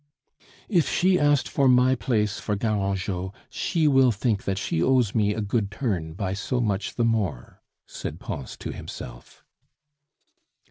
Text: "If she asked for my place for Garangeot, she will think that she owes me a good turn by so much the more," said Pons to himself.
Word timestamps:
"If 0.67 0.89
she 0.89 1.19
asked 1.19 1.47
for 1.47 1.67
my 1.67 1.93
place 1.93 2.39
for 2.39 2.55
Garangeot, 2.55 3.35
she 3.51 3.87
will 3.87 4.11
think 4.11 4.45
that 4.45 4.57
she 4.57 4.81
owes 4.81 5.13
me 5.13 5.35
a 5.35 5.41
good 5.41 5.69
turn 5.69 6.13
by 6.13 6.33
so 6.33 6.59
much 6.59 6.95
the 6.95 7.05
more," 7.05 7.61
said 7.85 8.19
Pons 8.19 8.57
to 8.57 8.71
himself. 8.71 9.43